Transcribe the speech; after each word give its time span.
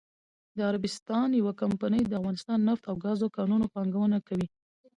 عربستان 0.69 1.29
یوه 1.39 1.53
کمپنی 1.61 2.01
دافغانستان 2.13 2.59
نفت 2.69 2.83
او 2.89 2.95
ګازو 3.03 3.25
په 3.29 3.35
کانونو 3.37 3.65
پانګونه 3.73 4.17
کوي.😱 4.27 4.47